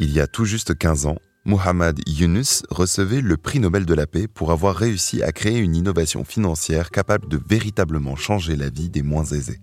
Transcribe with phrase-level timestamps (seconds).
[0.00, 4.06] Il y a tout juste 15 ans, Muhammad Yunus recevait le prix Nobel de la
[4.06, 8.90] paix pour avoir réussi à créer une innovation financière capable de véritablement changer la vie
[8.90, 9.58] des moins aisés.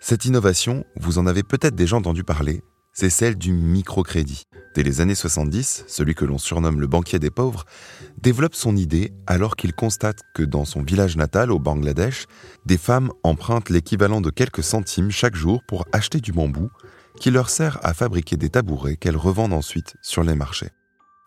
[0.00, 4.44] Cette innovation, vous en avez peut-être déjà entendu parler, c'est celle du microcrédit.
[4.76, 7.64] Dès les années 70, celui que l'on surnomme le banquier des pauvres
[8.20, 12.26] développe son idée alors qu'il constate que dans son village natal au Bangladesh,
[12.66, 16.70] des femmes empruntent l'équivalent de quelques centimes chaque jour pour acheter du bambou
[17.20, 20.70] qui leur sert à fabriquer des tabourets qu'elles revendent ensuite sur les marchés.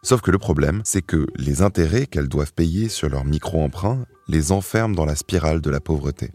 [0.03, 4.51] Sauf que le problème, c'est que les intérêts qu'elles doivent payer sur leur micro-emprunt les
[4.51, 6.31] enferment dans la spirale de la pauvreté.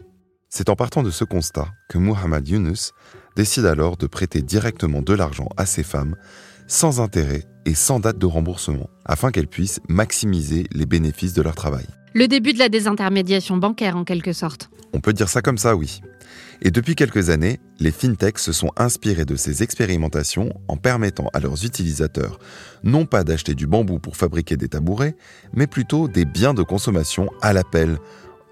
[0.49, 2.91] C'est en partant de ce constat que Muhammad Yunus
[3.37, 6.17] décide alors de prêter directement de l'argent à ces femmes,
[6.67, 11.55] sans intérêt et sans date de remboursement, afin qu'elles puissent maximiser les bénéfices de leur
[11.55, 11.85] travail.
[12.13, 14.69] Le début de la désintermédiation bancaire en quelque sorte.
[14.93, 16.01] On peut dire ça comme ça, oui.
[16.61, 21.39] Et depuis quelques années, les fintechs se sont inspirés de ces expérimentations en permettant à
[21.39, 22.39] leurs utilisateurs
[22.83, 25.15] non pas d'acheter du bambou pour fabriquer des tabourets,
[25.53, 27.97] mais plutôt des biens de consommation à l'appel,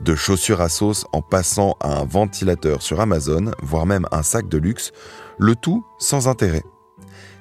[0.01, 4.47] de chaussures à sauce en passant à un ventilateur sur Amazon, voire même un sac
[4.47, 4.91] de luxe,
[5.37, 6.63] le tout sans intérêt.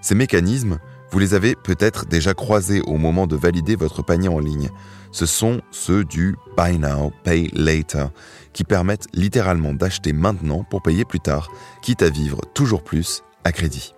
[0.02, 0.78] Ces mécanismes,
[1.10, 4.70] vous les avez peut-être déjà croisés au moment de valider votre panier en ligne.
[5.10, 8.08] Ce sont ceux du Buy Now, Pay Later,
[8.52, 11.50] qui permettent littéralement d'acheter maintenant pour payer plus tard,
[11.82, 13.94] quitte à vivre toujours plus à crédit.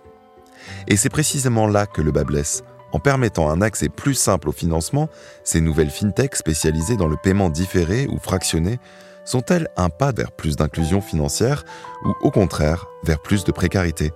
[0.87, 2.63] Et c'est précisément là que le bas blesse.
[2.93, 5.09] En permettant un accès plus simple au financement,
[5.43, 8.79] ces nouvelles fintechs spécialisées dans le paiement différé ou fractionné
[9.23, 11.63] sont-elles un pas vers plus d'inclusion financière
[12.03, 14.11] ou au contraire vers plus de précarité?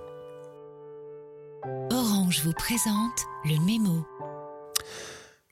[1.90, 4.04] Orange vous présente le mémo.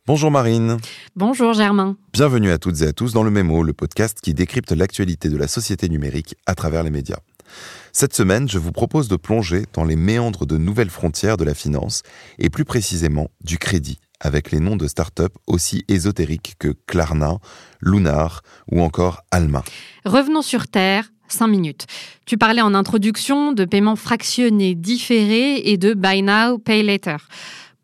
[0.07, 0.77] Bonjour Marine.
[1.17, 1.97] Bonjour Germain.
[2.13, 5.39] Bienvenue à toutes et à tous dans le Mémo, le podcast qui décrypte l'actualité de
[5.39, 7.21] la société numérique à travers les médias.
[7.91, 11.55] Cette semaine, je vous propose de plonger dans les méandres de nouvelles frontières de la
[11.55, 12.03] finance
[12.39, 17.39] et plus précisément du crédit, avec les noms de start-up aussi ésotériques que Klarna,
[17.81, 19.65] Lunar ou encore Alma.
[20.05, 21.09] Revenons sur Terre.
[21.29, 21.87] 5 minutes.
[22.27, 27.17] Tu parlais en introduction de paiement fractionné différé et de buy now, pay later.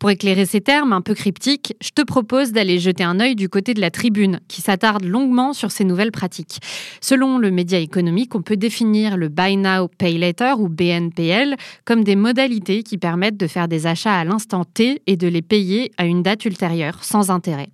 [0.01, 3.49] Pour éclairer ces termes un peu cryptiques, je te propose d'aller jeter un œil du
[3.49, 6.57] côté de la tribune, qui s'attarde longuement sur ces nouvelles pratiques.
[7.01, 12.03] Selon le média économique, on peut définir le Buy Now, Pay Later ou BNPL comme
[12.03, 15.91] des modalités qui permettent de faire des achats à l'instant T et de les payer
[15.97, 17.69] à une date ultérieure, sans intérêt.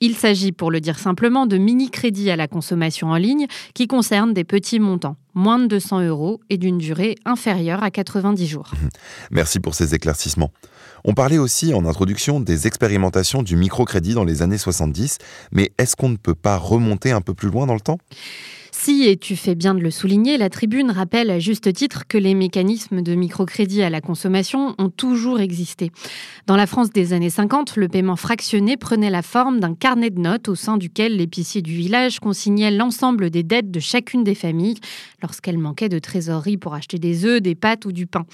[0.00, 4.34] Il s'agit, pour le dire simplement, de mini-crédits à la consommation en ligne qui concernent
[4.34, 8.72] des petits montants, moins de 200 euros et d'une durée inférieure à 90 jours.
[9.30, 10.50] Merci pour ces éclaircissements.
[11.04, 15.18] On parlait aussi en introduction des expérimentations du microcrédit dans les années 70,
[15.52, 17.98] mais est-ce qu'on ne peut pas remonter un peu plus loin dans le temps?
[18.78, 22.18] Si, et tu fais bien de le souligner, la tribune rappelle à juste titre que
[22.18, 25.90] les mécanismes de microcrédit à la consommation ont toujours existé.
[26.46, 30.20] Dans la France des années 50, le paiement fractionné prenait la forme d'un carnet de
[30.20, 34.78] notes au sein duquel l'épicier du village consignait l'ensemble des dettes de chacune des familles
[35.26, 38.26] lorsqu'elles manquaient de trésorerie pour acheter des œufs, des pâtes ou du pain.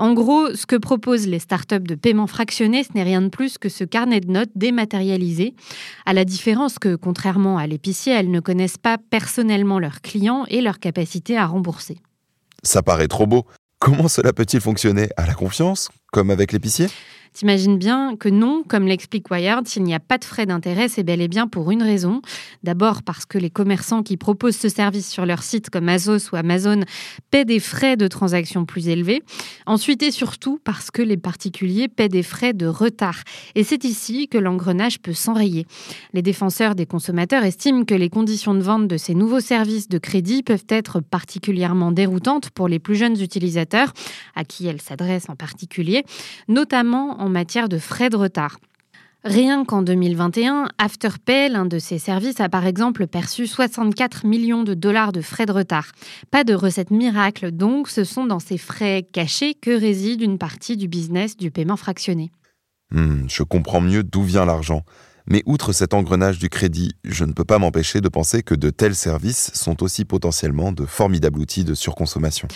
[0.00, 3.56] En gros, ce que proposent les startups de paiement fractionné, ce n'est rien de plus
[3.56, 5.54] que ce carnet de notes dématérialisé,
[6.06, 10.60] à la différence que, contrairement à l'épicier, elles ne connaissent pas personnellement leur clients et
[10.60, 11.98] leur capacité à rembourser.
[12.64, 13.46] Ça paraît trop beau.
[13.78, 15.08] Comment cela peut-il fonctionner?
[15.16, 16.88] À la confiance, comme avec l'épicier?
[17.32, 21.04] T'imagines bien que non, comme l'explique Wired, s'il n'y a pas de frais d'intérêt, c'est
[21.04, 22.22] bel et bien pour une raison.
[22.64, 26.36] D'abord parce que les commerçants qui proposent ce service sur leur site comme Azos ou
[26.36, 26.80] Amazon
[27.30, 29.22] paient des frais de transaction plus élevés.
[29.66, 33.22] Ensuite et surtout parce que les particuliers paient des frais de retard.
[33.54, 35.66] Et c'est ici que l'engrenage peut s'enrayer.
[36.12, 39.98] Les défenseurs des consommateurs estiment que les conditions de vente de ces nouveaux services de
[39.98, 43.92] crédit peuvent être particulièrement déroutantes pour les plus jeunes utilisateurs,
[44.34, 46.04] à qui elles s'adressent en particulier,
[46.48, 48.58] notamment en matière de frais de retard.
[49.22, 54.72] Rien qu'en 2021, Afterpay, l'un de ces services, a par exemple perçu 64 millions de
[54.72, 55.92] dollars de frais de retard.
[56.30, 60.78] Pas de recette miracle donc, ce sont dans ces frais cachés que réside une partie
[60.78, 62.30] du business du paiement fractionné.
[62.92, 64.84] Hmm, je comprends mieux d'où vient l'argent.
[65.30, 68.68] Mais outre cet engrenage du crédit, je ne peux pas m'empêcher de penser que de
[68.68, 72.48] tels services sont aussi potentiellement de formidables outils de surconsommation.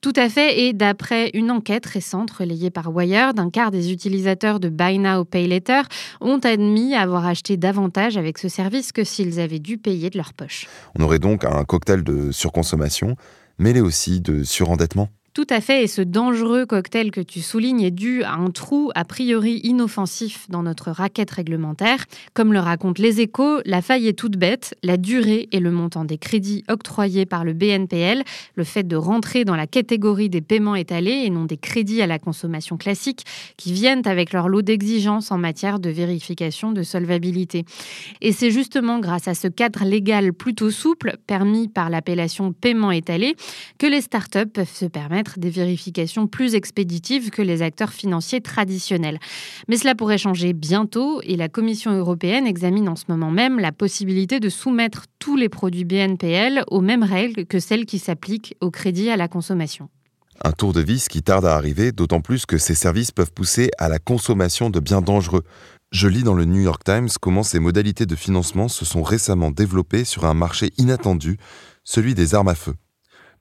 [0.00, 4.58] Tout à fait, et d'après une enquête récente relayée par Wired, un quart des utilisateurs
[4.58, 5.82] de Buy Now Pay Later
[6.20, 10.34] ont admis avoir acheté davantage avec ce service que s'ils avaient dû payer de leur
[10.34, 10.66] poche.
[10.98, 13.14] On aurait donc un cocktail de surconsommation,
[13.58, 15.10] mêlé aussi de surendettement.
[15.36, 18.90] Tout à fait, et ce dangereux cocktail que tu soulignes est dû à un trou
[18.94, 22.06] a priori inoffensif dans notre raquette réglementaire.
[22.32, 26.06] Comme le racontent les échos, la faille est toute bête, la durée et le montant
[26.06, 28.22] des crédits octroyés par le BNPL,
[28.54, 32.06] le fait de rentrer dans la catégorie des paiements étalés et non des crédits à
[32.06, 33.26] la consommation classique
[33.58, 37.66] qui viennent avec leur lot d'exigences en matière de vérification de solvabilité.
[38.22, 43.36] Et c'est justement grâce à ce cadre légal plutôt souple, permis par l'appellation paiement étalé,
[43.78, 49.18] que les startups peuvent se permettre des vérifications plus expéditives que les acteurs financiers traditionnels.
[49.68, 53.72] Mais cela pourrait changer bientôt et la Commission européenne examine en ce moment même la
[53.72, 58.70] possibilité de soumettre tous les produits BNPL aux mêmes règles que celles qui s'appliquent au
[58.70, 59.88] crédit à la consommation.
[60.44, 63.70] Un tour de vis qui tarde à arriver, d'autant plus que ces services peuvent pousser
[63.78, 65.42] à la consommation de biens dangereux.
[65.92, 69.50] Je lis dans le New York Times comment ces modalités de financement se sont récemment
[69.50, 71.38] développées sur un marché inattendu,
[71.84, 72.74] celui des armes à feu.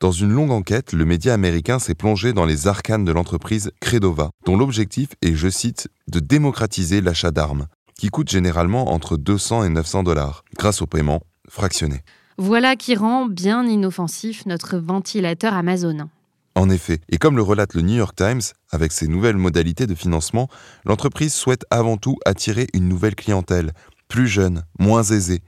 [0.01, 4.29] Dans une longue enquête, le média américain s'est plongé dans les arcanes de l'entreprise Credova,
[4.45, 9.69] dont l'objectif est, je cite, de démocratiser l'achat d'armes, qui coûte généralement entre 200 et
[9.69, 12.01] 900 dollars, grâce au paiement fractionné.
[12.37, 16.09] Voilà qui rend bien inoffensif notre ventilateur Amazon.
[16.55, 19.95] En effet, et comme le relate le New York Times, avec ses nouvelles modalités de
[19.95, 20.49] financement,
[20.83, 23.71] l'entreprise souhaite avant tout attirer une nouvelle clientèle,
[24.09, 25.41] plus jeune, moins aisée.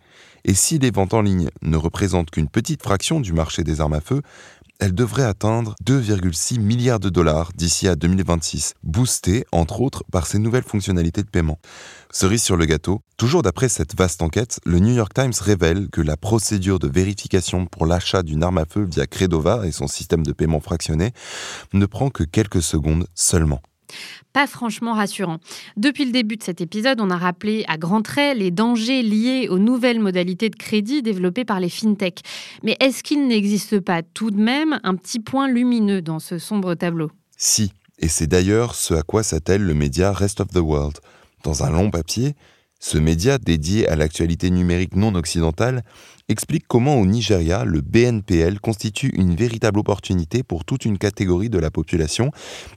[0.49, 3.93] Et si les ventes en ligne ne représentent qu'une petite fraction du marché des armes
[3.93, 4.21] à feu,
[4.79, 10.39] elle devrait atteindre 2,6 milliards de dollars d'ici à 2026, boostée entre autres par ses
[10.39, 11.59] nouvelles fonctionnalités de paiement.
[12.11, 15.99] Cerise sur le gâteau, toujours d'après cette vaste enquête, le New York Times révèle que
[15.99, 20.25] la procédure de vérification pour l'achat d'une arme à feu via Credova et son système
[20.25, 21.11] de paiement fractionné
[21.73, 23.61] ne prend que quelques secondes seulement
[24.33, 25.37] pas franchement rassurant.
[25.75, 29.47] Depuis le début de cet épisode, on a rappelé à grands traits les dangers liés
[29.49, 32.21] aux nouvelles modalités de crédit développées par les fintechs.
[32.63, 36.75] Mais est-ce qu'il n'existe pas tout de même un petit point lumineux dans ce sombre
[36.75, 37.11] tableau?
[37.37, 40.97] Si, et c'est d'ailleurs ce à quoi s'attelle le média Rest of the World.
[41.43, 42.35] Dans un long papier,
[42.79, 45.83] ce média dédié à l'actualité numérique non occidentale
[46.29, 51.59] explique comment au Nigeria, le BNPL constitue une véritable opportunité pour toute une catégorie de
[51.59, 52.31] la population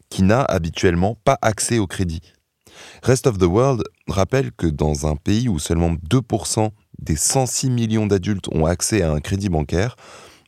[0.08, 2.20] qui n'a habituellement pas accès au crédit.
[3.02, 8.06] Rest of the World rappelle que dans un pays où seulement 2% des 106 millions
[8.06, 9.96] d'adultes ont accès à un crédit bancaire,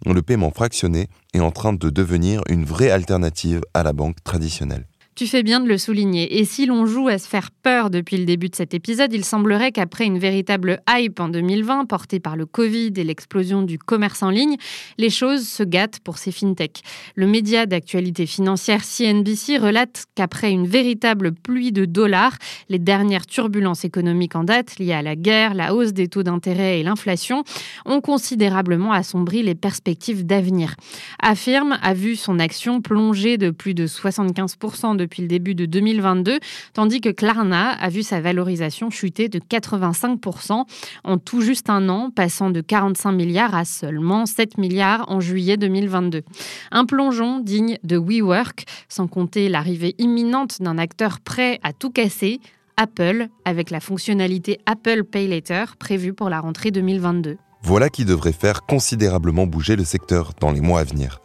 [0.06, 4.86] le paiement fractionné est en train de devenir une vraie alternative à la banque traditionnelle.
[5.14, 6.38] Tu fais bien de le souligner.
[6.38, 9.26] Et si l'on joue à se faire peur depuis le début de cet épisode, il
[9.26, 14.22] semblerait qu'après une véritable hype en 2020, portée par le Covid et l'explosion du commerce
[14.22, 14.56] en ligne,
[14.96, 16.80] les choses se gâtent pour ces fintechs.
[17.14, 22.38] Le média d'actualité financière CNBC relate qu'après une véritable pluie de dollars,
[22.70, 26.80] les dernières turbulences économiques en date liées à la guerre, la hausse des taux d'intérêt
[26.80, 27.44] et l'inflation
[27.84, 30.74] ont considérablement assombri les perspectives d'avenir.
[31.20, 36.38] Affirme a vu son action plonger de plus de 75% depuis le début de 2022,
[36.72, 40.64] tandis que Klarna a vu sa valorisation chuter de 85%
[41.04, 45.56] en tout juste un an, passant de 45 milliards à seulement 7 milliards en juillet
[45.56, 46.22] 2022.
[46.70, 52.40] Un plongeon digne de WeWork, sans compter l'arrivée imminente d'un acteur prêt à tout casser,
[52.76, 57.36] Apple, avec la fonctionnalité Apple Pay Later prévue pour la rentrée 2022.
[57.62, 61.20] Voilà qui devrait faire considérablement bouger le secteur dans les mois à venir.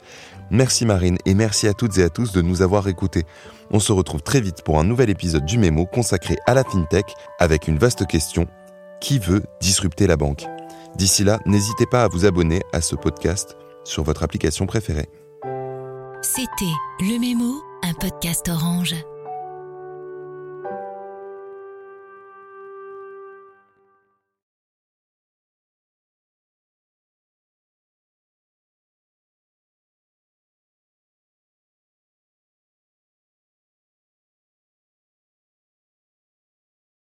[0.50, 3.24] Merci Marine et merci à toutes et à tous de nous avoir écoutés.
[3.72, 7.06] On se retrouve très vite pour un nouvel épisode du Mémo consacré à la FinTech
[7.40, 8.48] avec une vaste question
[9.02, 10.46] qui veut disrupter la banque?
[10.96, 15.10] D'ici là, n'hésitez pas à vous abonner à ce podcast sur votre application préférée.
[16.22, 18.96] C'était Le Mémo, un podcast orange.